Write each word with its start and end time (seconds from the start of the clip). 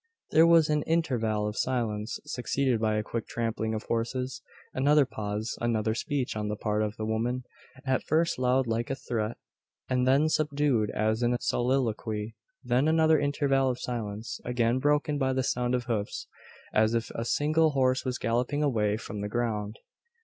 There 0.31 0.47
was 0.47 0.67
an 0.67 0.81
interval 0.87 1.47
of 1.47 1.55
silence, 1.55 2.19
succeeded 2.25 2.81
by 2.81 2.95
a 2.95 3.03
quick 3.03 3.27
trampling 3.27 3.75
of 3.75 3.83
horses 3.83 4.41
another 4.73 5.05
pause 5.05 5.59
another 5.61 5.93
speech 5.93 6.35
on 6.35 6.47
the 6.47 6.55
part 6.55 6.81
of 6.81 6.95
the 6.97 7.05
woman, 7.05 7.43
at 7.85 8.01
first 8.01 8.39
loud 8.39 8.65
like 8.65 8.89
a 8.89 8.95
threat, 8.95 9.37
and 9.87 10.07
then 10.07 10.27
subdued 10.27 10.89
as 10.89 11.21
in 11.21 11.35
a 11.35 11.37
soliloquy 11.39 12.35
then 12.63 12.87
another 12.87 13.19
interval 13.19 13.69
of 13.69 13.79
silence, 13.79 14.41
again 14.43 14.79
broken 14.79 15.19
by 15.19 15.33
the 15.33 15.43
sound 15.43 15.75
of 15.75 15.83
hoofs, 15.83 16.25
as 16.73 16.95
if 16.95 17.11
a 17.11 17.23
single 17.23 17.69
horse 17.73 18.03
was 18.03 18.17
galloping 18.17 18.63
away 18.63 18.97
from 18.97 19.21
the 19.21 19.29
ground. 19.29 19.77